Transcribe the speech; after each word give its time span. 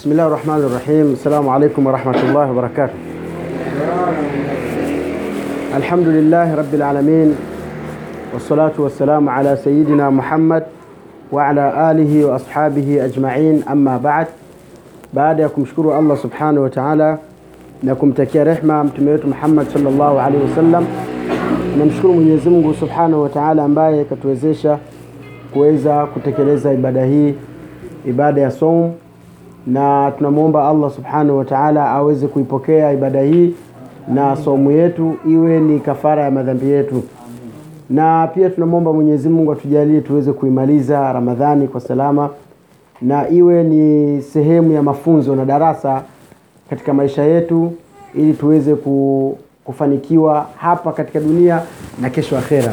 بسم 0.00 0.12
الله 0.12 0.26
الرحمن 0.26 0.56
الرحيم 0.56 1.12
السلام 1.12 1.48
عليكم 1.48 1.86
ورحمة 1.86 2.22
الله 2.22 2.50
وبركاته 2.50 2.92
الحمد 5.76 6.06
لله 6.06 6.54
رب 6.54 6.74
العالمين 6.74 7.36
والصلاة 8.32 8.72
والسلام 8.78 9.28
على 9.28 9.56
سيدنا 9.56 10.10
محمد 10.10 10.64
وعلى 11.32 11.90
آله 11.90 12.24
وأصحابه 12.24 13.04
أجمعين 13.04 13.62
أما 13.70 13.96
بعد 13.96 14.26
بعد 15.14 15.40
يكم 15.40 15.64
شكر 15.64 15.98
الله 15.98 16.14
سبحانه 16.14 16.60
وتعالى 16.60 17.18
نكم 17.84 18.10
تكير 18.12 18.52
رحمة 18.52 18.82
متميت 18.82 19.26
محمد 19.26 19.66
صلى 19.68 19.88
الله 19.88 20.20
عليه 20.20 20.38
وسلم 20.44 20.86
نمشكر 21.78 22.08
من 22.08 22.28
يزمه 22.28 22.72
سبحانه 22.72 23.22
وتعالى 23.22 23.64
أمباي 23.64 24.04
كتوزيشة 24.04 24.78
كويزة 25.54 26.08
كتكيريزة 26.16 26.72
إبادهي 26.72 27.34
إبادة 28.06 28.48
صوم 28.48 28.84
إبادة 28.84 29.09
na 29.66 30.10
tunamwomba 30.18 30.68
Allah 30.68 30.90
subhanahu 30.90 31.38
wa 31.38 31.44
ta'ala 31.44 31.90
aweze 31.90 32.26
kuipokea 32.26 32.92
ibada 32.92 33.20
hii 33.22 33.54
na 34.08 34.36
somu 34.36 34.70
yetu 34.70 35.14
iwe 35.28 35.60
ni 35.60 35.80
kafara 35.80 36.22
ya 36.24 36.30
madhambi 36.30 36.70
yetu, 36.70 37.02
na 37.90 38.26
pia 38.34 38.50
tunamwomba 38.50 38.92
Mwenyezi 38.92 39.28
Mungu 39.28 39.52
atujalie 39.52 40.00
tuweze 40.00 40.32
kuimaliza 40.32 41.12
Ramadhani 41.12 41.68
kwa 41.68 41.80
salama 41.80 42.30
na 43.02 43.28
iwe 43.28 43.62
ni 43.64 44.22
sehemu 44.22 44.72
ya 44.72 44.82
mafunzo 44.82 45.36
na 45.36 45.44
darasa 45.44 46.02
katika 46.70 46.94
maisha 46.94 47.22
yetu 47.22 47.72
ili 48.14 48.32
tuweze 48.32 48.76
kufanikiwa 49.64 50.46
hapa 50.56 50.92
katika 50.92 51.20
dunia 51.20 51.62
na 52.00 52.10
kesho 52.10 52.38
akhera. 52.38 52.72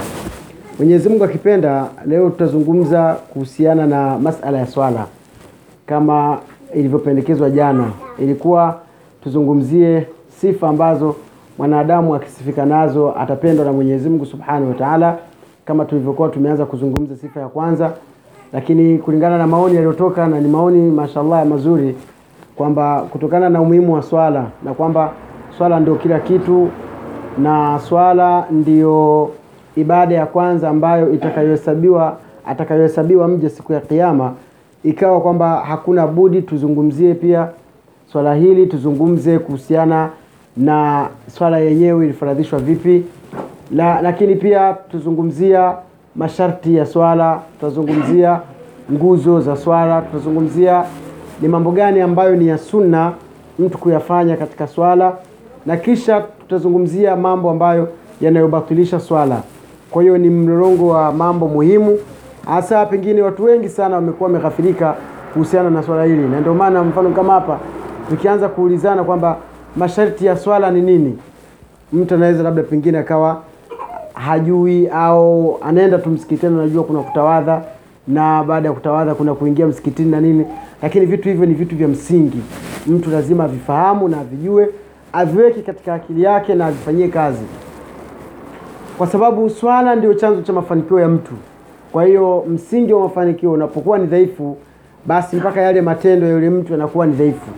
Mwenyezi 0.79 1.09
Mungu 1.09 1.23
akipenda, 1.23 1.87
leo 2.07 2.29
tutazungumza 2.29 3.13
kuhusiana 3.33 3.87
na 3.87 4.19
masala 4.19 4.57
ya 4.57 4.67
swala 4.67 5.05
kama 5.85 6.37
ilivyopendekezwa 6.79 7.49
jana. 7.49 7.85
Ilikuwa 8.19 8.79
tuzungumzie 9.23 10.07
sifa 10.41 10.69
ambazo 10.69 11.15
mwanadamu 11.57 12.15
akisifika 12.15 12.65
nazo 12.65 13.13
atapendwa 13.19 13.65
na 13.65 13.71
Mwenyezi 13.73 14.09
Mungu 14.09 14.25
Subhanahu 14.25 14.67
wa 14.69 14.73
Ta'ala, 14.75 15.17
kama 15.65 15.85
tulivyokuwa 15.85 16.29
tumeanza 16.29 16.65
kuzungumza 16.65 17.15
sifa 17.15 17.39
ya 17.39 17.47
kwanza 17.47 17.91
lakini 18.53 18.97
kulingana 18.97 19.37
na 19.37 19.47
maoni 19.47 19.75
yaliyotoka 19.75 20.27
na 20.27 20.39
ni 20.39 20.47
maoni 20.47 20.91
mashallah 20.91 21.45
mazuri 21.45 21.95
kwamba 22.55 23.01
kutokana 23.11 23.49
na 23.49 23.61
umuhimu 23.61 23.93
wa 23.93 24.01
swala 24.01 24.45
na 24.63 24.73
kwamba 24.73 25.11
swala 25.57 25.79
ndio 25.79 25.95
kila 25.95 26.19
kitu 26.19 26.69
na 27.37 27.79
swala 27.79 28.45
ndiyo 28.51 29.29
ibada 29.75 30.15
ya 30.15 30.25
kwanza 30.25 30.69
ambayo 30.69 31.13
itakayohesabiwa 31.13 32.17
atakayohesabiwa 32.45 33.27
mja 33.27 33.49
siku 33.49 33.73
ya 33.73 33.79
kiyama 33.79 34.33
ikawa 34.87 35.21
kwamba 35.21 35.55
hakuna 35.67 36.07
budi 36.07 36.41
tuzungumzie 36.41 37.13
pia 37.13 37.47
swala 38.11 38.35
hili 38.35 38.65
tuzungumze 38.67 39.39
kuhusiana 39.39 40.09
na 40.57 41.07
swala 41.27 41.59
yenyewe 41.59 42.05
ilifaradhishwa 42.05 42.59
vipi 42.59 43.03
la, 43.71 44.01
lakini 44.01 44.35
pia 44.35 44.73
tuzungumzia 44.91 45.75
masharti 46.15 46.75
ya 46.75 46.85
swala, 46.85 47.39
tutazungumzia 47.59 48.39
nguzo 48.93 49.41
za 49.41 49.55
swala, 49.57 50.01
tutazungumzia 50.01 50.83
ni 51.41 51.47
mambo 51.47 51.71
gani 51.71 52.01
ambayo 52.01 52.35
ni 52.35 52.47
ya 52.47 52.57
sunna 52.57 53.13
mtu 53.59 53.77
kuyafanya 53.77 54.37
katika 54.37 54.67
swala, 54.67 55.13
na 55.65 55.77
kisha 55.77 56.21
tutazungumzia 56.39 57.15
mambo 57.15 57.49
ambayo 57.49 57.89
yanayobatilisha 58.21 58.99
swala. 58.99 59.41
Kwa 59.91 60.01
hiyo 60.01 60.17
ni 60.17 60.29
mlolongo 60.29 60.87
wa 60.87 61.11
mambo 61.11 61.47
muhimu, 61.47 61.97
hasa 62.47 62.85
pengine 62.85 63.21
watu 63.21 63.43
wengi 63.43 63.69
sana 63.69 63.95
wamekuwa 63.95 64.27
wameghafirika 64.29 64.95
kuhusiana 65.33 65.69
na 65.69 65.83
swala 65.83 66.03
hili, 66.03 66.27
na 66.27 66.39
ndio 66.39 66.53
maana 66.53 66.83
mfano 66.83 67.09
kama 67.09 67.33
hapa 67.33 67.59
tukianza 68.09 68.49
kuulizana 68.49 69.03
kwamba 69.03 69.37
masharti 69.75 70.25
ya 70.25 70.37
swala 70.37 70.71
ni 70.71 70.81
nini, 70.81 71.17
mtu 71.93 72.13
anaweza 72.15 72.43
labda 72.43 72.63
pengine 72.63 72.97
akawa 72.97 73.41
hajui 74.13 74.87
au 74.87 75.57
anaenda 75.63 75.97
tu 75.97 76.09
msikitini, 76.09 76.55
anajua 76.59 76.83
kuna 76.83 76.99
kutawadha 76.99 77.61
na 78.07 78.43
baada 78.43 78.67
ya 78.67 78.73
kutawadha 78.73 79.15
kuna 79.15 79.33
kuingia 79.35 79.67
msikitini 79.67 80.11
na 80.11 80.21
nini, 80.21 80.45
lakini 80.81 81.05
vitu 81.05 81.29
hivyo 81.29 81.45
ni 81.45 81.53
vitu 81.53 81.75
vya 81.75 81.87
msingi, 81.87 82.41
mtu 82.87 83.09
lazima 83.09 83.43
avifahamu 83.43 84.07
na 84.07 84.19
avijue, 84.19 84.69
aviweke 85.13 85.61
katika 85.61 85.93
akili 85.93 86.23
yake 86.23 86.55
na 86.55 86.65
avifanyie 86.65 87.07
kazi, 87.07 87.43
kwa 88.97 89.07
sababu 89.07 89.49
swala 89.49 89.95
ndio 89.95 90.13
chanzo 90.13 90.41
cha 90.41 90.53
mafanikio 90.53 90.99
ya 90.99 91.07
mtu. 91.07 91.33
Kwa 91.91 92.05
hiyo 92.05 92.45
msingi 92.49 92.93
wa 92.93 93.01
mafanikio 93.01 93.51
unapokuwa 93.51 93.97
ni 93.97 94.07
dhaifu, 94.07 94.57
basi 95.05 95.35
mpaka 95.35 95.61
yale 95.61 95.81
matendo 95.81 96.27
ya 96.27 96.33
yule 96.33 96.49
mtu 96.49 96.71
yanakuwa 96.73 97.05
ni 97.05 97.13
dhaifu. 97.13 97.51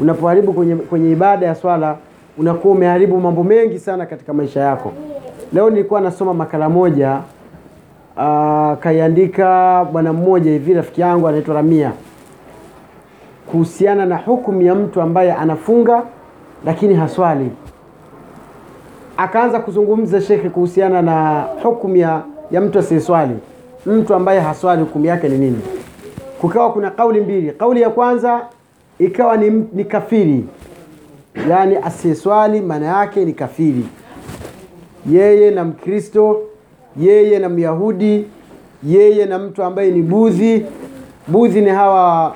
Unapoharibu 0.00 0.52
kwenye, 0.52 0.76
kwenye 0.76 1.10
ibada 1.12 1.46
ya 1.46 1.54
swala 1.54 1.96
unakuwa 2.38 2.74
umeharibu 2.74 3.20
mambo 3.20 3.44
mengi 3.44 3.78
sana 3.78 4.06
katika 4.06 4.32
maisha 4.32 4.60
yako. 4.60 4.92
Leo 5.52 5.70
nilikuwa 5.70 6.00
nasoma 6.00 6.34
makala 6.34 6.68
moja 6.68 7.20
uh, 8.16 8.78
kaiandika 8.80 9.84
bwana 9.92 10.12
mmoja 10.12 10.50
hivi, 10.50 10.74
rafiki 10.74 11.00
yangu 11.00 11.28
anaitwa 11.28 11.54
Ramia, 11.54 11.92
kuhusiana 13.50 14.06
na 14.06 14.16
hukumu 14.16 14.62
ya 14.62 14.74
mtu 14.74 15.00
ambaye 15.02 15.32
anafunga 15.32 16.02
lakini 16.64 16.94
haswali. 16.94 17.50
Akaanza 19.16 19.60
kuzungumza 19.60 20.20
shekhe 20.20 20.48
kuhusiana 20.50 21.02
na 21.02 21.44
hukumu 21.62 21.96
ya, 21.96 22.22
ya 22.50 22.60
mtu 22.60 22.78
asiyeswali, 22.78 23.36
mtu 23.86 24.14
ambaye 24.14 24.40
haswali 24.40 24.80
hukumu 24.82 25.06
yake 25.06 25.28
ni 25.28 25.38
nini? 25.38 25.60
Kukawa 26.40 26.72
kuna 26.72 26.90
kauli 26.90 27.20
mbili. 27.20 27.50
Kauli 27.52 27.80
ya 27.80 27.90
kwanza 27.90 28.40
ikawa 28.98 29.36
ni, 29.36 29.50
ni 29.72 29.84
kafiri, 29.84 30.44
yaani 31.50 31.76
asiyeswali 31.76 32.60
maana 32.60 32.86
yake 32.86 33.24
ni 33.24 33.32
kafiri 33.32 33.84
yeye 35.10 35.50
na 35.50 35.64
Mkristo, 35.64 36.40
yeye 37.00 37.38
na 37.38 37.48
Myahudi, 37.48 38.24
yeye 38.84 39.26
na 39.26 39.38
mtu 39.38 39.62
ambaye 39.62 39.90
ni 39.90 40.02
budhi. 40.02 40.64
Budhi 41.28 41.60
ni 41.60 41.70
hawa 41.70 42.34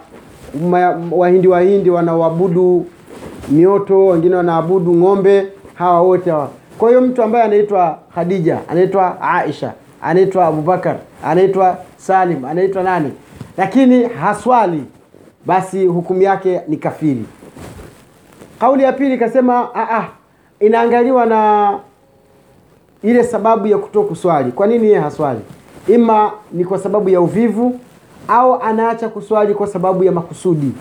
wahindi 1.12 1.48
wahindi 1.48 1.90
wanaoabudu 1.90 2.86
mioto, 3.50 4.06
wengine 4.06 4.34
wanaabudu 4.34 4.94
ng'ombe, 4.96 5.46
hawa 5.74 6.00
wote 6.02 6.30
hawa. 6.30 6.48
Kwa 6.78 6.88
hiyo 6.88 7.00
mtu 7.00 7.22
ambaye 7.22 7.44
anaitwa 7.44 7.98
Khadija, 8.14 8.58
anaitwa 8.68 9.20
Aisha, 9.22 9.72
anaitwa 10.02 10.46
Abubakar, 10.46 10.96
anaitwa 11.24 11.78
Salim, 11.96 12.44
anaitwa 12.44 12.82
nani, 12.82 13.12
lakini 13.56 14.04
haswali, 14.04 14.84
basi 15.46 15.86
hukumu 15.86 16.22
yake 16.22 16.60
ni 16.68 16.76
kafiri. 16.76 17.24
Kauli 18.60 18.82
ya 18.82 18.92
pili 18.92 19.14
ikasema, 19.14 19.74
"Ah, 19.74 19.96
ah, 19.98 20.04
inaangaliwa 20.60 21.26
na 21.26 21.72
ile 23.02 23.24
sababu 23.24 23.66
ya 23.66 23.78
kuto 23.78 24.02
kuswali. 24.02 24.52
Kwa 24.52 24.66
nini 24.66 24.86
yeye 24.86 24.98
haswali? 24.98 25.40
Ima 25.88 26.32
ni 26.52 26.64
kwa 26.64 26.78
sababu 26.78 27.08
ya 27.08 27.20
uvivu 27.20 27.80
au 28.28 28.62
anaacha 28.62 29.08
kuswali 29.08 29.54
kwa 29.54 29.66
sababu 29.66 30.04
ya 30.04 30.12
makusudi. 30.12 30.72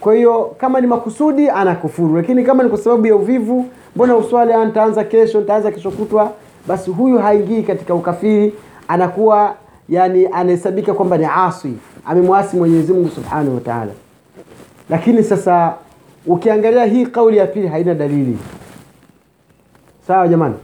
Kwa 0.00 0.14
hiyo 0.14 0.54
kama 0.58 0.80
ni 0.80 0.86
makusudi 0.86 1.50
anakufuru, 1.50 2.16
lakini 2.16 2.44
kama 2.44 2.62
ni 2.62 2.68
kwa 2.68 2.78
sababu 2.78 3.06
ya 3.06 3.16
uvivu, 3.16 3.66
mbona 3.96 4.16
uswali? 4.16 4.52
Ah, 4.52 4.64
nitaanza 4.64 5.04
kesho, 5.04 5.40
nitaanza 5.40 5.70
kesho 5.70 5.90
kutwa, 5.90 6.32
basi 6.66 6.90
huyu 6.90 7.18
haingii 7.18 7.62
katika 7.62 7.94
ukafiri, 7.94 8.54
anakuwa 8.88 9.54
yani 9.88 10.26
anahesabika 10.26 10.94
kwamba 10.94 11.18
ni 11.18 11.24
aswi, 11.36 11.72
amemwasi 12.06 12.56
Mwenyezi 12.56 12.92
Mungu 12.92 13.08
Subhanahu 13.08 13.54
wataala 13.54 13.92
Lakini 14.90 15.22
sasa 15.22 15.74
ukiangalia 16.26 16.84
hii 16.84 17.06
kauli 17.06 17.36
ya 17.36 17.46
pili 17.46 17.66
haina 17.68 17.94
dalili. 17.94 18.38
Sawa 20.06 20.28
jamani? 20.28 20.54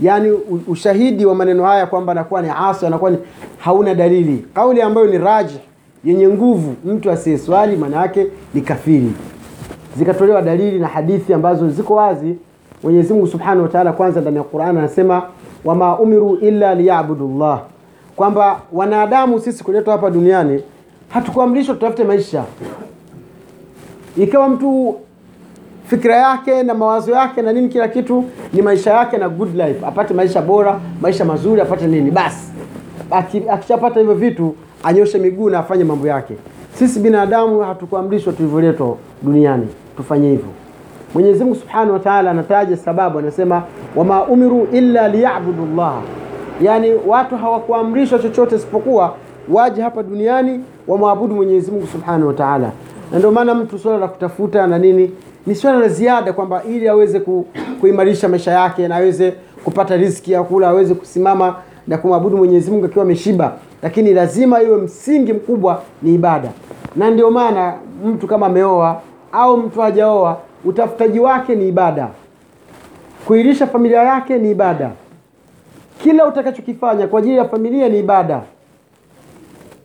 yaani 0.00 0.30
ushahidi 0.68 1.26
wa 1.26 1.34
maneno 1.34 1.64
haya 1.64 1.86
kwamba 1.86 2.12
anakuwa 2.12 2.42
ni 2.42 2.48
asi 2.56 2.86
anakuwa 2.86 3.10
ni 3.10 3.18
hauna 3.58 3.94
dalili. 3.94 4.44
Kauli 4.54 4.82
ambayo 4.82 5.06
ni 5.06 5.18
raji 5.18 5.60
yenye 6.04 6.28
nguvu, 6.28 6.74
mtu 6.84 7.10
asiyeswali 7.10 7.76
maana 7.76 7.96
yake 7.96 8.26
ni 8.54 8.60
kafiri. 8.60 9.12
Zikatolewa 9.98 10.42
dalili 10.42 10.78
na 10.78 10.86
hadithi 10.88 11.34
ambazo 11.34 11.70
ziko 11.70 11.94
wazi. 11.94 12.36
Mwenyezi 12.84 13.12
Mungu 13.12 13.26
Subhanahu 13.26 13.62
wa 13.62 13.68
Ta'ala, 13.68 13.92
kwanza 13.92 14.20
ndani 14.20 14.36
ya 14.36 14.42
Qur'an 14.42 14.76
anasema 14.78 15.22
wama 15.64 15.98
umiru 15.98 16.36
illa 16.36 16.74
liyabudu 16.74 17.28
llah, 17.38 17.60
kwamba 18.16 18.60
wanadamu 18.72 19.40
sisi 19.40 19.64
kuletwa 19.64 19.92
hapa 19.92 20.10
duniani 20.10 20.62
hatukuamrishwa 21.08 21.74
tutafute 21.74 22.04
maisha. 22.04 22.44
Ikawa 24.16 24.48
mtu 24.48 24.96
fikira 25.86 26.16
yake 26.16 26.62
na 26.62 26.74
mawazo 26.74 27.12
yake 27.12 27.42
na 27.42 27.52
nini, 27.52 27.68
kila 27.68 27.88
kitu 27.88 28.24
ni 28.52 28.62
maisha 28.62 28.90
yake 28.94 29.18
na 29.18 29.28
good 29.28 29.54
life, 29.56 29.86
apate 29.86 30.14
maisha 30.14 30.42
bora, 30.42 30.80
maisha 31.00 31.24
mazuri, 31.24 31.60
apate 31.60 31.86
nini, 31.86 32.10
basi 32.10 32.52
Aki- 33.10 33.48
akishapata 33.50 34.00
hivyo 34.00 34.14
vitu 34.14 34.54
anyoshe 34.82 35.18
miguu 35.18 35.50
na 35.50 35.58
afanye 35.58 35.84
mambo 35.84 36.06
yake. 36.06 36.34
Sisi 36.74 37.00
binadamu 37.00 37.60
hatukuamrishwa 37.60 38.32
tulivyoletwa 38.32 38.96
duniani 39.22 39.68
tufanye 39.96 40.30
hivyo. 40.30 40.48
Mwenyezi 41.14 41.44
Mungu 41.44 41.56
Subhanahu 41.56 41.92
wa 41.92 41.98
Ta'ala 41.98 42.30
anataja 42.30 42.76
sababu, 42.76 43.18
anasema 43.18 43.62
wama 43.96 44.24
umiru 44.24 44.68
illa 44.72 45.08
liyabudu 45.08 45.66
llaha, 45.76 46.02
yani 46.60 46.92
watu 47.06 47.36
hawakuamrishwa 47.36 48.18
chochote 48.18 48.56
isipokuwa 48.56 49.14
waje 49.48 49.82
hapa 49.82 50.02
duniani 50.02 50.60
wamwabudu 50.88 51.34
Mwenyezi 51.34 51.70
Mungu 51.70 51.86
Subhanahu 51.86 52.26
wa 52.28 52.34
Ta'ala. 52.34 52.70
na 53.12 53.18
ndio 53.18 53.30
maana 53.32 53.54
mtu 53.54 53.78
swala 53.78 53.98
la 53.98 54.08
kutafuta 54.08 54.66
na 54.66 54.78
nini 54.78 55.10
ni 55.46 55.54
swala 55.54 55.78
la 55.78 55.88
ziada 55.88 56.32
kwamba 56.32 56.62
ili 56.62 56.88
aweze 56.88 57.20
ku, 57.20 57.46
kuimarisha 57.80 58.28
maisha 58.28 58.50
yake 58.52 58.88
na 58.88 58.96
aweze 58.96 59.34
kupata 59.64 59.96
riziki 59.96 60.32
ya 60.32 60.42
kula 60.42 60.68
aweze 60.68 60.94
kusimama 60.94 61.54
na 61.88 61.98
kumwabudu 61.98 62.36
mwenyezi 62.36 62.70
mungu 62.70 62.84
akiwa 62.86 63.04
ameshiba 63.04 63.52
lakini 63.82 64.14
lazima 64.14 64.62
iwe 64.62 64.76
msingi 64.76 65.32
mkubwa 65.32 65.82
ni 66.02 66.14
ibada 66.14 66.48
na 66.96 67.10
ndio 67.10 67.30
maana 67.30 67.74
mtu 68.04 68.26
kama 68.26 68.46
ameoa 68.46 69.00
au 69.34 69.56
mtu 69.56 69.80
hajaoa 69.80 70.36
utafutaji 70.64 71.20
wake 71.20 71.54
ni 71.54 71.68
ibada. 71.68 72.08
Kuilisha 73.26 73.66
familia 73.66 74.02
yake 74.02 74.38
ni 74.38 74.50
ibada. 74.50 74.90
Kila 76.02 76.26
utakachokifanya 76.26 77.06
kwa 77.06 77.18
ajili 77.18 77.36
ya 77.36 77.44
familia 77.44 77.88
ni 77.88 77.98
ibada. 77.98 78.40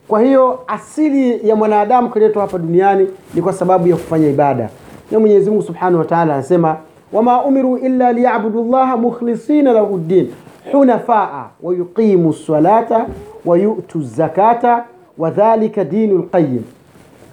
Kwa 0.07 0.21
hiyo 0.21 0.59
asili 0.67 1.49
ya 1.49 1.55
mwanadamu 1.55 2.09
kuletwa 2.09 2.41
hapa 2.41 2.57
duniani 2.57 3.07
ni 3.33 3.41
kwa 3.41 3.53
sababu 3.53 3.87
ya 3.87 3.95
kufanya 3.95 4.27
ibada. 4.29 4.69
Na 5.11 5.19
mwenyezi 5.19 5.49
mungu 5.49 5.63
subhanahu 5.63 5.97
wa 5.97 6.05
taala 6.05 6.33
anasema 6.33 6.77
wama 7.13 7.43
umiru 7.43 7.77
illa 7.77 8.13
liyabudu 8.13 8.63
llaha 8.63 8.97
mukhlisina 8.97 9.73
lahu 9.73 9.97
ddin. 9.97 10.31
Hunafaa 10.71 11.49
wayuqimu 11.63 12.29
lsalata 12.29 13.05
wayutu 13.45 14.01
zakata 14.01 14.83
wadhalika 15.17 15.83
dinu 15.83 16.17
lqayim 16.17 16.63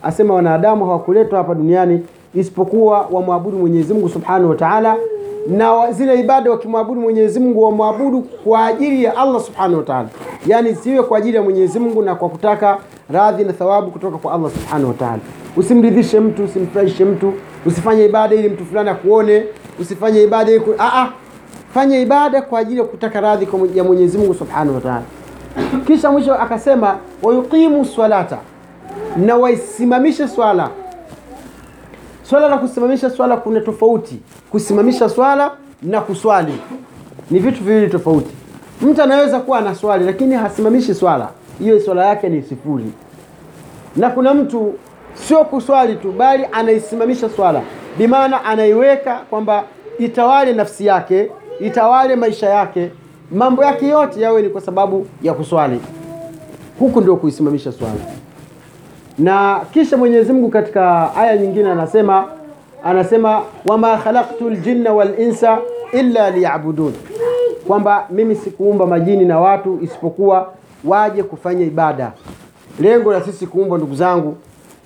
asema 0.07 0.35
wanadamu 0.35 0.85
hawakuletwa 0.87 1.39
hapa 1.39 1.55
duniani 1.55 2.03
isipokuwa 2.35 3.09
wamwabudu 3.13 3.59
mwenyezi 3.59 3.95
mungu 3.95 4.09
subhanahu 4.09 4.51
wa 4.51 4.57
taala. 4.57 4.97
Na 5.49 5.93
zile 5.93 6.21
ibada 6.21 6.51
wakimwabudu 6.51 7.01
mwenyezi 7.01 7.41
mungu 7.41 7.63
wamwabudu 7.63 8.23
kwa 8.23 8.67
ajili 8.67 9.05
ya 9.05 9.17
allah 9.17 9.41
subhanahu 9.41 9.77
wa 9.77 9.83
taala. 9.83 10.09
Yani 10.47 10.75
siwe 10.75 11.03
kwa 11.03 11.19
ajili 11.19 11.37
ya 11.37 11.43
mwenyezi 11.43 11.79
mungu 11.79 12.03
na 12.03 12.15
kwa 12.15 12.29
kutaka 12.29 12.79
radhi 13.13 13.45
na 13.45 13.53
thawabu 13.53 13.91
kutoka 13.91 14.19
kwa 14.19 14.33
allah 14.33 14.51
subhanahu 14.51 14.89
wa 14.89 14.95
taala. 14.95 15.19
Usimridhishe 15.57 16.21
mtu 16.21 16.45
usimfurahishe 16.45 17.05
mtu. 17.05 17.33
Usifanye 17.67 18.05
ibada 18.05 18.35
ili 18.35 18.49
mtu 18.49 18.65
fulani 18.65 18.91
akuone. 18.91 19.45
Usifanye 19.81 20.23
ibada 20.23 20.51
ili 20.51 20.61
ku... 20.61 20.75
Aa, 20.79 21.09
fanya 21.75 21.99
ibada 22.01 22.43
kwa 22.43 22.59
ajili 22.59 22.81
ya 22.81 22.87
kutaka 22.87 23.21
radhi 23.21 23.49
ya 23.75 23.85
mwenyezi 23.85 24.19
mungu 24.19 24.35
subhanahu 24.35 24.75
wa 24.75 24.81
taala. 24.81 25.03
Kisha 25.87 26.11
mwisho 26.11 26.35
akasema 26.35 26.97
wayuqimu 27.23 27.85
swalata 27.85 28.39
na 29.17 29.37
waisimamishe 29.37 30.29
swala. 30.29 30.71
Swala 32.23 32.49
la 32.49 32.59
kusimamisha 32.59 33.11
swala 33.11 33.37
kuna 33.37 33.61
tofauti. 33.61 34.19
Kusimamisha 34.51 35.09
swala 35.09 35.51
na 35.83 36.01
kuswali. 36.01 36.53
Ni 37.31 37.39
vitu 37.39 37.65
viwili 37.65 37.89
tofauti. 37.91 38.35
Mtu 38.83 39.03
anaweza 39.03 39.41
kuwa 39.41 39.59
ana 39.59 39.75
swali 39.75 40.05
lakini 40.05 40.35
hasimamishi 40.35 40.95
swala. 40.95 41.29
Hiyo 41.59 41.81
swala 41.81 42.07
yake 42.07 42.29
ni 42.29 42.43
sifuri. 42.43 42.85
Na 43.97 44.11
kuna 44.11 44.35
mtu 44.35 44.75
sio 45.15 45.45
kuswali 45.45 45.95
tu 45.97 46.13
bali 46.13 46.47
anaisimamisha 46.53 47.29
swala. 47.31 47.63
Bimaana 47.99 48.45
anaiweka 48.45 49.15
kwamba 49.31 49.65
itawale 49.99 50.53
nafsi 50.53 50.87
yake 50.87 51.31
itawale 51.61 52.17
maisha 52.17 52.49
yake. 52.51 52.91
Mambo 53.33 53.65
yake 53.65 53.89
yote 53.89 54.21
yawe 54.21 54.43
ni 54.43 54.49
kwa 54.49 54.61
sababu 54.61 55.07
ya 55.23 55.35
kuswali. 55.35 55.81
Huku 56.79 57.01
ndio 57.01 57.17
kuisimamisha 57.17 57.73
swala 57.73 57.95
na 59.19 59.61
kisha 59.73 59.97
mwenyezi 59.97 60.33
mungu 60.33 60.49
katika 60.49 61.15
aya 61.17 61.37
nyingine 61.37 61.71
anasema 61.71 62.25
anasema 62.85 63.43
wama 63.67 63.97
khalaqtu 63.97 64.51
ljinna 64.51 64.93
walinsa 64.93 65.59
illa 65.93 66.31
liyabudun. 66.31 66.93
Kwamba 67.67 68.07
mimi 68.11 68.35
sikuumba 68.35 68.87
majini 68.87 69.25
na 69.25 69.41
watu 69.41 69.79
isipokuwa 69.83 70.53
waje 70.85 71.23
kufanya 71.23 71.65
ibada. 71.65 72.13
Lengo 72.81 73.13
la 73.13 73.21
sisi 73.25 73.47
kuumba 73.47 73.77
ndugu 73.77 73.95
zangu 73.95 74.37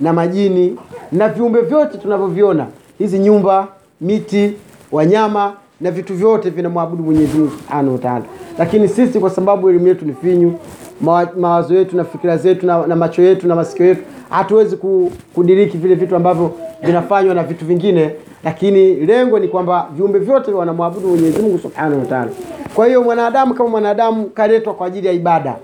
na 0.01 0.13
majini 0.13 0.77
na 1.13 1.29
viumbe 1.29 1.61
vyote 1.61 1.99
tunavyoviona 1.99 2.67
hizi 2.99 3.19
nyumba 3.19 3.69
miti 4.01 4.57
wanyama 4.93 5.53
na 5.81 5.91
vitu 5.91 6.15
vyote 6.15 6.51
vinamwabudu 6.51 7.03
mwenyezi 7.05 7.39
mungu 7.39 7.51
subhanahu 7.51 7.93
wataala 7.93 8.25
lakini 8.59 8.89
sisi 8.89 9.21
kwa 9.21 9.31
sababu 9.31 9.71
elimu 9.71 9.89
yetu 9.89 10.05
ni 10.07 10.13
finyu 10.13 10.55
mawa- 11.03 11.33
mawazo 11.39 11.75
yetu 11.75 11.97
na 11.97 12.05
fikira 12.05 12.37
zetu 12.37 12.67
na, 12.67 12.87
na 12.87 12.97
macho 12.97 13.23
yetu 13.23 13.49
na 13.49 13.55
masikio 13.55 13.87
yetu 13.87 14.03
hatuwezi 14.31 14.77
ku, 14.77 15.13
kudiriki 15.35 15.79
vile 15.79 15.95
vitu 15.95 16.17
ambavyo 16.17 16.53
vinafanywa 16.83 17.35
na 17.35 17.43
vitu 17.43 17.65
vingine 17.65 18.11
lakini 18.45 18.95
lengo 18.95 19.39
ni 19.39 19.49
kwamba 19.49 19.89
viumbe 19.97 20.19
vyote 20.19 20.51
wanamwabudu 20.53 21.09
mwenyezi 21.09 21.43
mungu 21.43 21.59
subhanahu 21.59 22.01
wataala 22.01 22.31
kwa 22.75 22.87
hiyo 22.87 23.03
mwanadamu 23.03 23.55
kama 23.55 23.69
mwanadamu 23.71 24.25
kaletwa 24.25 24.75
kwa 24.75 24.87
ajili 24.87 25.07
ya 25.07 25.13
ibada. 25.13 25.57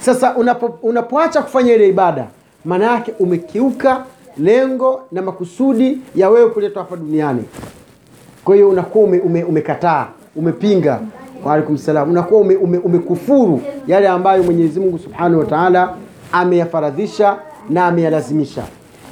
Sasa 0.00 0.36
unapo, 0.36 0.78
unapoacha 0.82 1.42
kufanya 1.42 1.74
ile 1.74 1.88
ibada 1.88 2.26
maana 2.64 2.84
yake 2.84 3.12
umekiuka 3.18 4.04
lengo 4.38 5.00
na 5.12 5.22
makusudi 5.22 5.98
ya 6.16 6.30
wewe 6.30 6.48
kuletwa 6.50 6.82
hapa 6.82 6.96
duniani. 6.96 7.44
Kwa 8.44 8.54
hiyo 8.54 8.68
unakuwa 8.68 9.04
ume, 9.04 9.18
ume, 9.20 9.44
umekataa 9.44 10.06
umepinga 10.36 11.00
waalaikum 11.46 11.76
salam. 11.76 12.10
Unakuwa 12.10 12.40
ume, 12.40 12.56
ume, 12.56 12.78
umekufuru 12.78 13.60
yale 13.86 14.08
ambayo 14.08 14.42
mwenyezi 14.42 14.80
mungu 14.80 14.98
subhanahu 14.98 15.38
wa 15.40 15.46
taala 15.46 15.94
ameyafaradhisha 16.32 17.36
na 17.70 17.86
ameyalazimisha. 17.86 18.62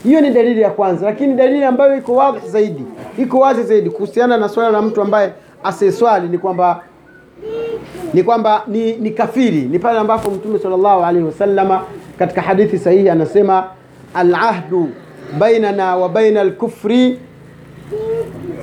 Hiyo 0.05 0.21
ni 0.21 0.31
dalili 0.31 0.61
ya 0.61 0.71
kwanza 0.71 1.07
lakini 1.07 1.35
dalili 1.35 1.65
ambayo 1.65 1.97
iko 1.99 2.15
wazi 2.15 2.49
zaidi 2.49 2.85
iko 3.19 3.39
wazi 3.39 3.63
zaidi 3.63 3.91
kuhusiana 3.91 4.37
na 4.37 4.49
swala 4.49 4.71
la 4.71 4.83
mtu 4.83 5.03
ambaye 5.03 5.33
asiyeswali 5.65 6.29
ni 6.29 6.39
kwamba 6.39 6.81
ni 8.15 8.23
kwamba 8.23 8.63
ni, 8.67 8.97
ni 8.97 9.11
kafiri. 9.11 9.63
Ni 9.63 9.79
pale 9.79 9.99
ambapo 9.99 10.31
mtume 10.31 10.59
sallallahu 10.59 11.05
alaihi 11.05 11.27
wasallama 11.27 11.83
katika 12.19 12.41
hadithi 12.43 12.79
sahihi 12.79 13.09
anasema 13.11 13.65
alahdu 14.15 14.89
bainana 15.39 15.97
wa 15.97 16.09
baina 16.09 16.45
lkufri 16.45 17.19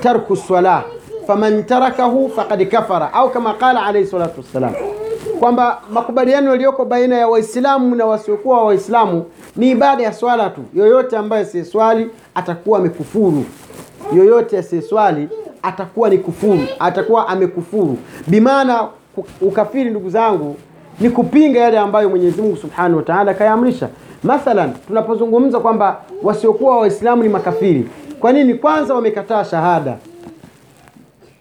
tarku 0.02 0.36
sala 0.36 0.82
faman 1.26 1.64
tarakahu 1.64 2.28
faqad 2.28 2.68
kafara. 2.68 3.12
Au 3.12 3.30
kama 3.30 3.54
qala 3.54 3.82
alayhi 3.86 4.08
salatu 4.08 4.40
wassalam 4.40 4.72
kwamba 5.40 5.80
makubaliano 5.92 6.50
yaliyoko 6.50 6.84
baina 6.84 7.16
ya 7.16 7.28
waislamu 7.28 7.94
na 7.96 8.06
wasiokuwa 8.06 8.64
waislamu 8.64 9.24
ni 9.56 9.70
ibada 9.70 10.02
ya 10.02 10.12
swala 10.12 10.50
tu. 10.50 10.60
Yoyote 10.74 11.16
ambaye 11.16 11.42
asiyeswali 11.42 12.10
atakuwa 12.34 12.78
amekufuru. 12.78 13.44
Yoyote 14.16 14.58
asiyeswali 14.58 15.28
atakuwa 15.62 16.08
ni 16.10 16.18
kufuru 16.18 16.60
atakuwa 16.78 17.28
amekufuru. 17.28 17.98
Bimaana 18.26 18.88
ukafiri 19.40 19.90
ndugu 19.90 20.10
zangu 20.10 20.56
ni 21.00 21.10
kupinga 21.10 21.58
yale 21.60 21.78
ambayo 21.78 22.08
mwenyezi 22.10 22.42
mungu 22.42 22.56
subhanahu 22.56 22.96
wa 22.96 23.02
taala 23.02 23.34
kayaamrisha 23.34 23.88
mathalan 24.22 24.72
tunapozungumza 24.86 25.60
kwamba 25.60 26.00
wasiokuwa 26.22 26.78
waislamu 26.78 27.22
ni 27.22 27.28
makafiri 27.28 27.88
kwa 28.20 28.32
nini 28.32 28.54
kwanza 28.54 28.94
wamekataa 28.94 29.44
shahada 29.44 29.96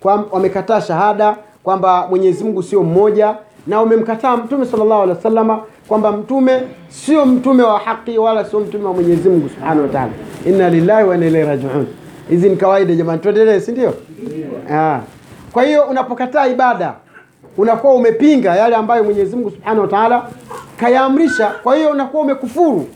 kwa, 0.01 0.25
wamekataa 0.31 0.81
shahada 0.81 1.35
kwamba 1.63 2.07
mwenyezi 2.07 2.43
mungu 2.43 2.63
sio 2.63 2.83
mmoja 2.83 3.35
na 3.67 3.79
wamemkataa 3.79 4.37
mtume 4.37 4.65
salllahu 4.65 5.01
alehi 5.01 5.17
wasalama 5.17 5.59
kwamba 5.87 6.11
mtume 6.11 6.61
sio 6.89 7.25
mtume 7.25 7.63
wa 7.63 7.79
haki 7.79 8.17
wala 8.17 8.45
sio 8.45 8.59
mtume 8.59 8.85
wa 8.85 8.93
mwenyezi 8.93 9.29
mungu 9.29 9.49
subhanahu 9.49 9.81
wataala 9.81 10.11
inna 10.45 10.69
lillahi 10.69 11.07
wa 11.07 11.15
inna 11.15 11.27
ilaihi 11.27 11.47
rajiun. 11.47 11.87
Hizi 12.29 12.49
ni 12.49 12.55
kawaida 12.55 12.95
jamani 12.95 13.19
tuendelee 13.21 13.59
si 13.59 13.71
ndio? 13.71 13.93
Ah. 14.71 14.99
kwa 15.53 15.63
hiyo 15.63 15.83
unapokataa 15.83 16.47
ibada 16.47 16.93
unakuwa 17.57 17.93
umepinga 17.93 18.55
yale 18.55 18.75
ambayo 18.75 19.03
mwenyezi 19.03 19.35
mungu 19.35 19.51
subhanahu 19.51 19.81
wataala 19.81 20.23
kayaamrisha. 20.79 21.51
Kwa 21.63 21.75
hiyo 21.75 21.89
unakuwa 21.89 22.23
umekufuru. 22.23 22.87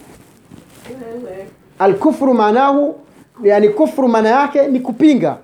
Alkufru 1.79 2.33
maanahu 2.33 2.95
yani 3.43 3.69
kufru 3.69 4.07
maana 4.07 4.29
yake 4.29 4.67
ni 4.67 4.79
kupinga 4.79 5.35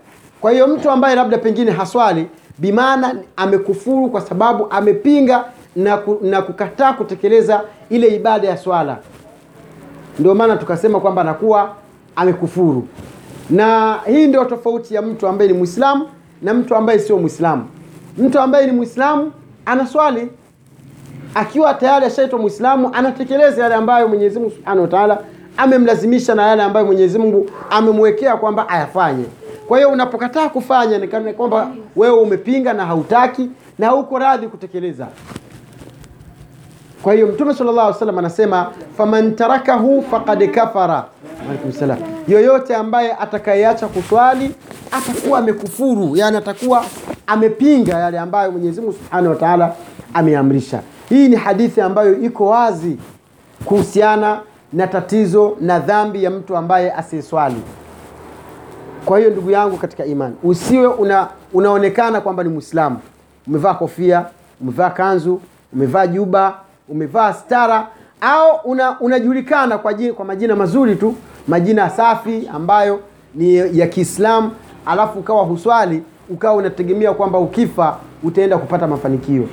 kwa 0.42 0.52
hiyo 0.52 0.68
mtu 0.68 0.92
ambaye 0.92 1.16
labda 1.16 1.38
pengine 1.38 1.72
haswali 1.72 2.28
bimaana 2.58 3.16
amekufuru 3.38 4.10
kwa 4.10 4.22
sababu 4.22 4.68
amepinga 4.70 5.46
na, 5.76 5.98
ku, 5.98 6.20
na 6.22 6.42
kukataa 6.42 6.94
kutekeleza 6.94 7.62
ile 7.90 8.08
ibada 8.08 8.48
ya 8.48 8.58
swala. 8.58 8.98
Ndio 10.20 10.36
maana 10.36 10.58
tukasema 10.58 11.00
kwamba 11.00 11.22
anakuwa 11.22 11.70
amekufuru. 12.16 12.88
Na 13.50 14.00
hii 14.06 14.28
ndio 14.28 14.46
tofauti 14.46 14.96
ya 14.96 15.02
mtu 15.02 15.28
ambaye 15.28 15.52
ni 15.52 15.58
mwislamu 15.58 16.08
na 16.42 16.54
mtu 16.54 16.76
ambaye 16.76 17.00
sio 17.00 17.18
mwislamu 17.18 17.66
mtu 18.18 18.40
ambaye 18.40 18.66
ni 18.66 18.72
mwislamu 18.72 19.32
anaswali. 19.66 20.30
Akiwa 21.36 21.74
tayari 21.74 22.06
ashaitwa 22.06 22.40
mwislamu 22.40 22.90
anatekeleza 22.94 23.64
yale 23.64 23.76
ambayo 23.76 24.08
mwenyezi 24.08 24.40
mungu 24.40 24.52
subhanahu 24.52 24.82
wa 24.82 24.88
taala 24.88 25.20
amemlazimisha 25.58 26.36
na 26.36 26.48
yale 26.48 26.64
ambayo 26.64 26.86
mwenyezi 26.86 27.20
mungu 27.20 27.50
amemwekea 27.70 28.38
kwamba 28.38 28.70
ayafanye 28.70 29.26
kwa 29.72 29.78
hiyo 29.78 29.90
unapokataa 29.90 30.50
kufanya 30.50 30.98
ni 30.98 31.08
kana 31.08 31.34
kwamba 31.34 31.72
wewe 31.96 32.20
umepinga 32.20 32.74
na 32.74 32.86
hautaki 32.86 33.50
na 33.80 33.88
hauko 33.88 34.20
radhi 34.20 34.48
kutekeleza. 34.48 35.08
Kwa 37.04 37.14
hiyo 37.14 37.28
mtume 37.28 37.54
sallallahu 37.54 37.80
alaihi 37.80 37.94
wasallam 37.94 38.18
anasema 38.18 38.72
faman 38.98 39.36
tarakahu 39.36 40.02
faqad 40.12 40.52
kafara. 40.52 41.06
Yoyote 42.28 42.76
ambaye 42.76 43.14
atakayeacha 43.14 43.88
kuswali 43.88 44.56
atakuwa 44.92 45.40
amekufuru 45.40 46.16
yani 46.16 46.38
atakuwa 46.38 46.86
amepinga 47.28 47.98
yale 48.00 48.20
ambayo 48.20 48.52
mwenyezi 48.52 48.82
mungu 48.82 48.94
subhanahu 48.94 49.30
wa 49.30 49.36
taala 49.36 49.76
ameamrisha. 50.14 50.82
Hii 51.10 51.30
ni 51.30 51.36
hadithi 51.36 51.82
ambayo 51.82 52.22
iko 52.22 52.46
wazi 52.46 52.98
kuhusiana 53.66 54.40
na 54.74 54.88
tatizo 54.88 55.58
na 55.62 55.80
dhambi 55.80 56.24
ya 56.24 56.30
mtu 56.32 56.58
ambaye 56.58 56.92
asiyeswali. 56.94 57.62
Kwa 59.06 59.18
hiyo 59.20 59.30
ndugu 59.32 59.52
yangu 59.52 59.78
katika 59.78 60.06
imani, 60.06 60.36
usiwe 60.44 60.88
una, 60.88 61.28
unaonekana 61.54 62.22
kwamba 62.22 62.44
ni 62.44 62.50
Mwislamu, 62.50 62.98
umevaa 63.48 63.74
kofia, 63.74 64.26
umevaa 64.62 64.90
kanzu, 64.90 65.42
umevaa 65.74 66.08
juba, 66.08 66.56
umevaa 66.90 67.34
stara 67.34 67.88
au 68.22 68.60
una, 68.72 69.00
unajulikana 69.00 69.78
kwa, 69.78 69.94
jina, 69.94 70.14
kwa 70.14 70.26
majina 70.26 70.56
mazuri 70.56 70.96
tu, 70.96 71.16
majina 71.48 71.90
safi 71.90 72.50
ambayo 72.54 73.00
ni 73.36 73.56
ya 73.80 73.88
Kiislamu, 73.88 74.52
alafu 74.86 75.20
ukawa 75.20 75.44
huswali, 75.44 76.04
ukawa 76.30 76.56
unategemea 76.56 77.14
kwamba 77.14 77.40
ukifa 77.40 77.98
utaenda 78.24 78.58
kupata 78.58 78.88
mafanikio. 78.88 79.48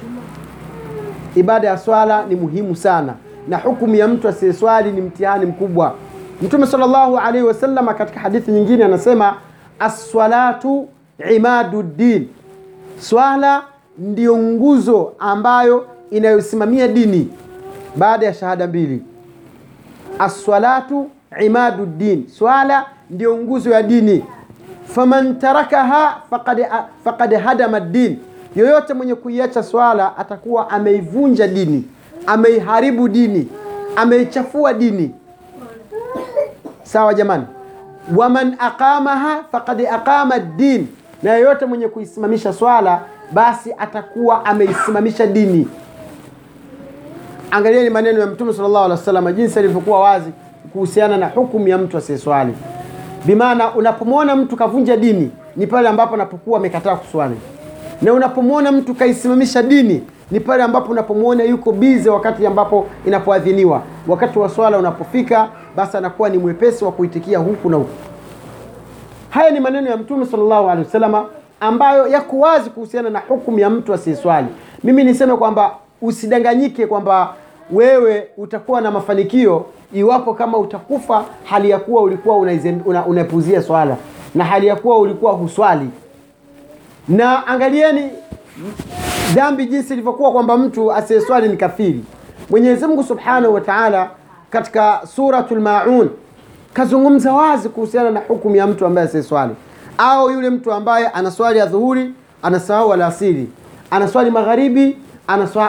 Ibada 1.35 1.69
ya 1.69 1.78
swala 1.78 2.26
ni 2.26 2.35
muhimu 2.37 2.76
sana, 2.76 3.14
na 3.49 3.57
hukumu 3.59 3.95
ya 3.95 4.09
mtu 4.09 4.28
asiyeswali 4.28 4.93
ni 4.93 5.00
mtihani 5.00 5.47
mkubwa. 5.47 5.95
Mtume 6.42 6.66
sallallahu 6.66 7.18
alaihi 7.18 7.47
wasallam 7.47 7.87
katika 7.95 8.21
hadithi 8.21 8.50
nyingine 8.50 8.85
anasema 8.85 9.35
assalatu 9.78 10.88
imadu 11.37 11.83
din, 11.83 12.28
swala 13.00 13.62
ndiyo 13.99 14.38
nguzo 14.38 15.12
ambayo 15.18 15.87
inayosimamia 16.11 16.88
dini 16.88 17.28
baada 17.97 18.26
ya 18.26 18.35
shahada 18.35 18.66
mbili. 18.66 19.02
Imadu 21.45 21.87
din, 21.87 22.26
swala 22.28 22.87
ndiyo 23.11 23.37
nguzo 23.37 23.71
ya 23.71 23.83
dini. 23.83 24.25
Faman 24.87 25.38
tarakaha 25.38 26.23
faqad, 26.30 26.66
faqad 27.04 27.35
hadama 27.35 27.80
din, 27.80 28.18
yoyote 28.57 28.95
mwenye 28.95 29.14
kuiacha 29.14 29.62
swala 29.62 30.16
atakuwa 30.16 30.71
ameivunja 30.71 31.49
dini, 31.49 31.85
ameiharibu 32.26 33.09
dini, 33.09 33.49
ameichafua 33.97 34.75
dini. 34.75 35.14
Sawa 36.88 37.14
jamani, 37.14 37.45
waman 38.16 38.57
aqamaha 38.59 39.45
faqad 39.52 39.80
aqama 39.87 40.38
din, 40.38 40.87
na 41.23 41.30
yeyote 41.35 41.66
mwenye 41.66 41.88
kuisimamisha 41.88 42.52
swala 42.52 43.00
basi 43.33 43.75
atakuwa 43.78 44.45
ameisimamisha 44.45 45.26
dini. 45.26 45.68
Angalieni 47.50 47.90
maneno 47.90 48.21
ya 48.21 48.26
Mtume 48.26 48.52
sallallahu 48.52 48.85
alaihi 48.85 49.00
wasallam 49.00 49.33
jinsi 49.33 49.59
alivyokuwa 49.59 50.00
wazi 50.00 50.30
kuhusiana 50.73 51.16
na 51.16 51.28
hukumu 51.28 51.68
ya 51.68 51.78
mtu 51.78 51.97
asiyeswali. 51.99 52.54
Bimaana, 53.25 53.75
unapomwona 53.75 54.37
mtu 54.37 54.57
kavunja 54.57 54.97
dini 54.97 55.30
ni 55.57 55.66
pale 55.66 55.88
ambapo 55.88 56.14
anapokuwa 56.14 56.59
amekataa 56.59 56.97
kuswali, 56.97 57.37
na 58.02 58.12
unapomwona 58.12 58.73
mtu 58.73 58.95
kaisimamisha 58.95 59.62
dini 59.62 60.02
ni 60.30 60.40
pale 60.40 60.62
ambapo 60.62 60.92
unapomwona 60.92 61.45
yuko 61.45 61.73
bize 61.73 62.11
wakati 62.11 62.47
ambapo 62.47 62.87
inapoadhiniwa. 63.07 63.83
Wakati 64.09 64.38
wa 64.38 64.49
swala 64.49 64.78
unapofika, 64.78 65.49
basi 65.78 65.97
anakuwa 65.97 66.28
ni 66.28 66.38
mwepesi 66.38 66.85
wa 66.85 66.92
kuitikia 66.92 67.38
huku 67.38 67.70
na 67.70 67.76
huku. 67.76 67.90
Haya 69.30 69.50
ni 69.50 69.61
maneno 69.61 69.90
ya 69.90 69.97
Mtume 69.97 70.26
sallallahu 70.26 70.64
alaihi 70.70 70.85
wasallam 70.87 71.25
ambayo 71.61 72.06
yako 72.08 72.38
wazi 72.38 72.70
kuhusiana 72.70 73.11
na 73.11 73.18
hukumu 73.28 73.58
ya 73.58 73.70
mtu 73.70 73.94
asiyeswali. 73.94 74.47
Mimi 74.85 75.04
niseme 75.04 75.37
kwamba 75.37 75.75
usidanganyike 76.02 76.87
kwamba 76.87 77.35
wewe 77.73 78.28
utakuwa 78.37 78.80
na 78.80 78.90
mafanikio 78.90 79.66
iwapo 79.92 80.35
kama 80.35 80.58
utakufa 80.58 81.25
hali 81.44 81.70
ya 81.70 81.78
kuwa 81.78 82.02
ulikuwa 82.02 82.37
unaepuzia 83.06 83.58
una 83.58 83.66
swala 83.66 83.97
na 84.35 84.44
hali 84.44 84.66
ya 84.66 84.76
kuwa 84.76 84.99
ulikuwa 84.99 85.32
huswali. 85.32 85.90
Na 87.08 87.47
angalieni 87.47 88.11
dhambi 89.35 89.66
jinsi 89.66 89.92
ilivyokuwa 89.92 90.32
kwamba 90.32 90.56
mtu 90.56 90.92
asiyeswali 90.92 91.49
ni 91.49 91.56
kafiri. 91.56 92.04
Mwenyezi 92.50 92.87
Mungu 92.87 93.04
Subhanahu 93.04 93.54
wa 93.54 93.61
Ta'ala 93.61 94.11
katika 94.50 95.00
Suratul 95.14 95.61
Maun. 95.61 96.11
Kazungumza 96.73 97.33
wazi 97.33 97.69
kuhusiana 97.69 98.11
na 98.11 98.21
hukumu 98.21 98.57
ya 98.57 98.67
mtu 98.67 98.87
ambaye 98.87 99.07
asiyeswali, 99.09 99.55
au 99.99 100.31
yule 100.31 100.50
mtu 100.50 100.73
ambaye 100.73 101.07
anaswali 101.09 101.59
ya 101.59 101.67
dhuhuri 101.67 102.12
anasahau 102.43 102.93
alasiri, 102.93 103.49
anaswali 103.90 104.31
magharibi 104.31 104.99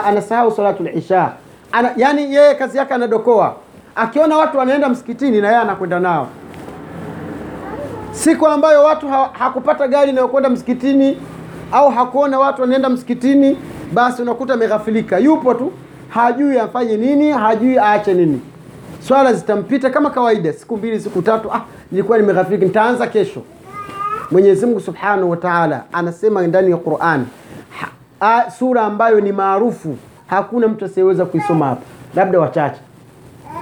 anasahau 0.06 0.52
salatul 0.52 0.98
isha. 0.98 1.32
Ana, 1.72 1.92
yani 1.98 2.36
yeye 2.36 2.56
kazi 2.56 2.78
yake 2.78 2.94
anadokoa, 2.94 3.56
akiona 3.96 4.38
watu 4.38 4.58
wanaenda 4.58 4.90
msikitini 4.90 5.42
na 5.42 5.48
yeye 5.48 5.60
anakwenda 5.60 6.00
nao. 6.00 6.28
Siku 8.12 8.48
ambayo 8.48 8.84
watu 8.84 9.08
ha, 9.08 9.30
hakupata 9.34 9.88
gari 9.88 10.10
inayokwenda 10.12 10.50
msikitini 10.50 11.18
au 11.72 11.90
hakuona 11.92 12.40
watu 12.40 12.62
wanaenda 12.62 12.90
msikitini, 12.90 13.58
basi 13.94 14.22
unakuta 14.22 14.54
ameghafilika, 14.54 15.18
yupo 15.18 15.54
tu, 15.54 15.72
hajui 16.10 16.60
afanye 16.60 16.98
nini, 16.98 17.32
hajui 17.32 17.80
aache 17.80 18.14
nini. 18.14 18.42
Swala 19.00 19.34
zitampita 19.34 19.90
kama 19.90 20.10
kawaida, 20.10 20.54
siku 20.54 20.78
mbili, 20.78 21.00
siku 21.00 21.22
tatu, 21.22 21.52
ah, 21.54 21.62
nilikuwa 21.92 22.18
nimeghafilika, 22.18 22.66
nitaanza 22.66 23.08
kesho. 23.08 23.42
Mwenyezi 24.32 24.66
Mungu 24.66 24.80
Subhanahu 24.80 25.30
wa 25.30 25.38
Ta'ala 25.38 25.84
anasema 25.94 26.48
ndani 26.48 26.72
ya 26.72 26.78
Qur'an 26.78 27.26
sura 28.60 28.82
ambayo 28.82 29.20
ni 29.22 29.32
maarufu, 29.32 29.98
hakuna 30.28 30.68
mtu 30.68 30.86
asiyeweza 30.86 31.26
kuisoma 31.26 31.66
hapa, 31.66 31.82
labda 32.16 32.40
wachache. 32.40 32.80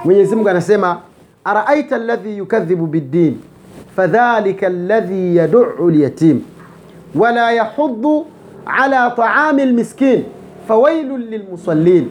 Mwenyezi 0.04 0.36
Mungu 0.36 0.48
anasema 0.48 0.98
araaita 1.44 1.96
alladhi 1.96 2.38
yukadhibu 2.38 2.86
biddin 2.86 3.38
fadhalika 3.96 4.66
alladhi 4.66 5.36
yad'u 5.36 5.90
lyatim 5.90 6.40
wala 7.14 7.52
yahuddu 7.52 8.26
ala 8.66 9.10
ta'ami 9.10 9.62
almiskin 9.62 10.24
fawailun 10.68 11.20
lilmusallin 11.30 12.08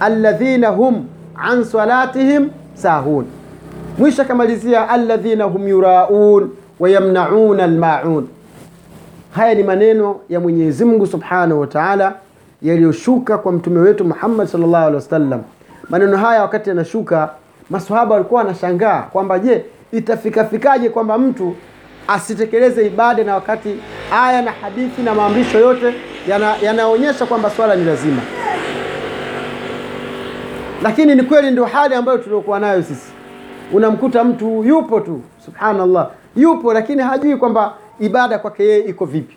alladhina 0.00 0.68
hum 0.68 1.04
an 1.38 1.64
salatihim 1.64 2.50
sahun. 2.74 3.24
Mwisho 3.98 4.22
akamalizia 4.22 4.88
alladhina 4.88 5.44
hum 5.44 5.68
yuraun 5.68 6.50
wa 6.80 6.90
yamnauna 6.90 7.64
almaun. 7.64 8.28
Haya 9.30 9.54
ni 9.54 9.62
maneno 9.62 10.16
ya 10.28 10.40
Mwenyezi 10.40 10.84
Mungu 10.84 11.06
Subhanahu 11.06 11.60
wa 11.60 11.66
Ta'ala 11.66 12.14
yaliyoshuka 12.62 13.38
kwa 13.38 13.52
mtume 13.52 13.80
wetu 13.80 14.04
Muhammad 14.04 14.46
sallallahu 14.48 14.76
alaihi 14.76 14.94
wasallam. 14.96 15.42
Maneno 15.90 16.16
haya 16.16 16.42
wakati 16.42 16.68
yanashuka, 16.68 17.30
maswahaba 17.70 18.14
walikuwa 18.14 18.42
wanashangaa 18.42 19.02
kwamba 19.02 19.38
je, 19.38 19.64
itafikafikaje 19.92 20.88
kwamba 20.88 21.18
mtu 21.18 21.54
asitekeleze 22.08 22.86
ibada 22.86 23.24
na 23.24 23.34
wakati 23.34 23.74
aya 24.12 24.42
na 24.42 24.50
hadithi 24.52 25.02
na 25.02 25.14
maamrisho 25.14 25.58
yote 25.58 25.94
yanaonyesha 26.62 27.08
yana 27.14 27.26
kwamba 27.28 27.50
swala 27.50 27.76
ni 27.76 27.84
lazima. 27.84 28.22
Lakini 30.82 31.14
ni 31.14 31.22
kweli 31.22 31.50
ndio 31.50 31.64
hali 31.64 31.94
ambayo 31.94 32.18
tuliokuwa 32.18 32.60
nayo 32.60 32.82
sisi. 32.82 33.12
Unamkuta 33.72 34.24
mtu 34.24 34.64
yupo 34.64 35.00
tu, 35.00 35.20
subhanallah, 35.44 36.10
yupo 36.36 36.72
lakini 36.72 37.02
hajui 37.02 37.36
kwamba 37.36 37.72
ibada 38.00 38.38
kwake 38.38 38.64
yeye 38.64 38.80
iko 38.84 39.04
vipi. 39.04 39.36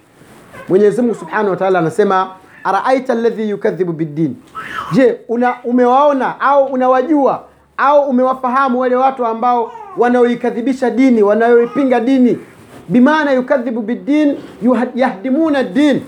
Mwenyezi 0.69 1.01
Mungu 1.01 1.15
Subhanahu 1.15 1.50
wa 1.50 1.55
Ta'ala 1.58 1.79
anasema 1.79 2.27
araaita 2.63 3.13
alladhi 3.13 3.50
yukadhibu 3.50 3.93
biddin, 3.93 4.36
je, 4.91 5.17
una 5.27 5.55
umewaona 5.63 6.39
au 6.41 6.65
unawajua 6.65 7.43
au 7.77 8.10
umewafahamu 8.10 8.79
wale 8.79 8.96
watu 8.96 9.25
ambao 9.25 9.72
wanaoikadhibisha 9.98 10.89
dini 10.89 11.24
wanaoipinga 11.24 12.00
dini, 12.00 12.38
bimaana 12.89 13.31
yukadhibu 13.31 13.81
biddin, 13.81 14.36
yahdimuna 14.96 15.63
din, 15.63 16.01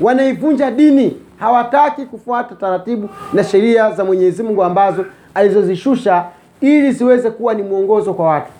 wanaivunja 0.00 0.70
dini, 0.70 1.16
hawataki 1.40 2.06
kufuata 2.06 2.54
taratibu 2.54 3.08
na 3.32 3.44
sheria 3.44 3.90
za 3.92 4.04
Mwenyezi 4.04 4.42
Mungu 4.42 4.64
ambazo 4.64 5.04
alizozishusha 5.34 6.24
ili 6.60 6.92
ziweze 6.92 7.30
kuwa 7.30 7.54
ni 7.54 7.62
mwongozo 7.62 8.14
kwa 8.14 8.26
watu. 8.26 8.50